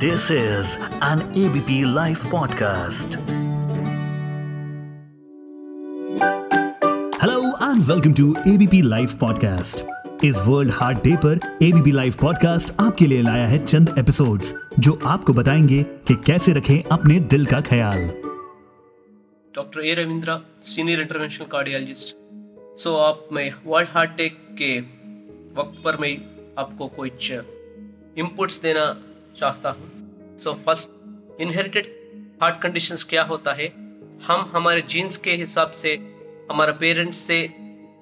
[0.00, 3.16] This is an ABP Life podcast.
[7.20, 9.82] Hello and welcome to ABP Life podcast.
[10.24, 14.98] इस world heart day पर ABP live podcast आपके लिए लाया है चंद episodes जो
[15.06, 18.08] आपको बताएँगे कि कैसे रखें अपने दिल का ख्याल
[19.54, 22.16] doctor A Ravindra senior interventional cardiologist
[22.82, 24.28] so आप मैं वर्ल्ड हार्ट डे
[24.62, 24.78] के
[25.60, 26.16] वक्त पर मैं
[26.58, 28.84] आपको कुछ इनपुट्स देना
[29.36, 31.86] चाहता हूँ। So first inherited
[32.42, 33.66] heart conditions क्या होता है?
[34.22, 35.94] हम हमारे जीन्स के हिसाब से,
[36.50, 37.42] हमारे पेरेंट्स से,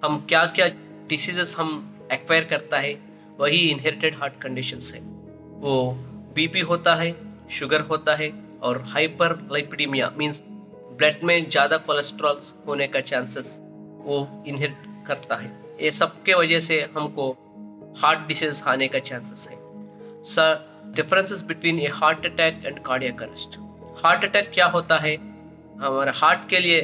[0.04, 0.68] हम क्या क्या
[1.08, 1.70] डिसीजेस हम
[2.12, 2.92] एक्वायर करता है,
[3.38, 5.00] वही इनहेरिटेड हार्ट कंडीशंस है।
[5.60, 5.92] वो
[6.34, 7.14] बीपी होता है
[7.50, 8.32] शुगर होता है,
[8.62, 10.42] और हाइपर लाइपिडीमिया मीन्स
[10.98, 13.56] ब्लड में ज़्यादा कोलेस्ट्रॉल होने का चांसेस
[14.00, 15.50] वो इनहेरिट करता है।
[15.82, 17.30] ये सब के वजह से हमको
[17.98, 19.56] हार्ट डिसीज आने का चांसेस है।
[20.24, 23.58] Sir differences between a heart attack and cardiac arrest
[24.04, 25.14] heart attack क्या होता है?
[25.80, 26.80] हमारे हार्ट के लिए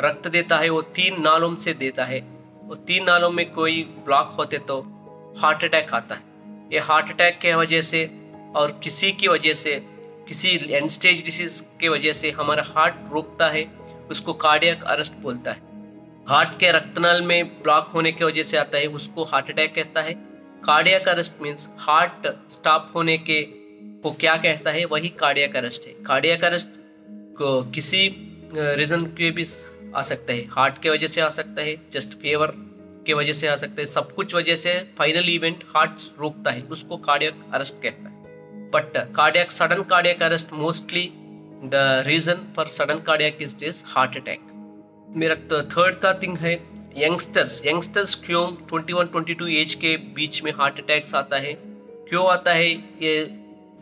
[0.00, 2.20] रक्त देता है, वो तीन नालों से देता है।
[2.64, 4.80] वो तीन नालों में कोई ब्लॉक होते तो
[5.38, 6.22] हार्ट अटैक आता है।
[6.72, 8.04] ये हार्ट अटैक के वजह से
[8.56, 9.74] और किसी की वजह से,
[10.28, 13.64] किसी एंड स्टेज डिसीज के वजह से हमारा हार्ट रुकता है,
[14.10, 15.68] उसको कार्डियक अरेस्ट बोलता है।
[16.28, 20.02] हार्ट के रक्तनाल में ब्लॉक होने की वजह से आता है, उसको हार्ट अटैक कहता
[20.02, 20.14] है।
[20.64, 23.42] Cardiac arrest means heart stop होने के
[24.02, 24.84] को क्या कहता है?
[24.84, 26.68] वही कार्डियक अरेस्ट है। कार्डियक अरेस्ट
[27.38, 28.06] को किसी
[28.52, 29.44] रीजन के भी
[29.96, 32.52] आ सकता है। हार्ट के वजह से आ सकता है जस्ट फेवर
[33.06, 36.62] के वजह से आ सकता है, सब कुछ वजह से फाइनल इवेंट हार्ट रोकता है,
[36.62, 41.08] उसको कार्डियक अरेस्ट कहता है। But cardiac sudden cardiac arrest mostly
[41.64, 44.40] the reason for sudden cardiac is heart attack
[45.16, 45.34] मेरा
[45.66, 46.54] थर्ड का थिंग है
[46.98, 51.52] यंगस्टर्स यंगस्टर्स क्यों 21 22 एज के बीच में हार्ट अटैक्स आता है?
[52.08, 52.70] क्यों आता है?
[53.02, 53.30] ये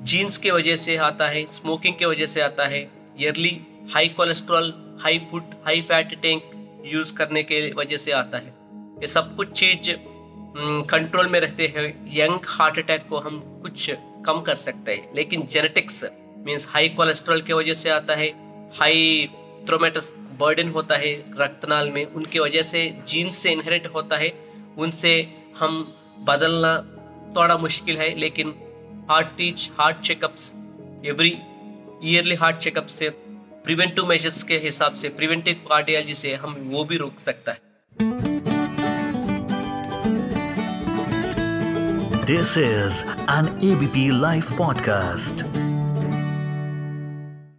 [0.00, 3.60] जीन्स के वजह से आता है स्मोकिंग के वजह से आता है early
[3.94, 6.42] high cholesterol high food high fat tank
[6.84, 8.54] use करने के वजह से आता है।
[9.00, 9.92] ये सब कुछ चीज़
[10.90, 13.90] कंट्रोल में रहते हैं। यंग हार्ट अटैक को हम कुछ
[14.26, 16.04] कम कर सकते हैं। लेकिन जेनेटिक्स
[16.38, 18.28] मीन्स हाई कोलेस्ट्रॉल की वजह से आता है
[18.78, 19.28] हाई
[19.66, 24.32] थ्रोमेटस बर्डन होता है रक्तनाल में, उनकी वजह से जीन से इनहेरिट होता है,
[24.78, 25.12] उनसे
[25.58, 25.94] हम
[26.28, 26.76] बदलना
[27.36, 28.54] थोड़ा मुश्किल है, लेकिन
[29.10, 30.52] heart teach heart checkups
[31.06, 31.36] every
[32.04, 33.08] yearly heart checkup से
[33.64, 37.66] प्रिवेंटिव मेजर्स के हिसाब से प्रिवेंटिव कार्डियोलॉजी से हम वो भी रोक सकता है
[42.28, 42.96] This is
[43.34, 45.44] an ABP Life podcast.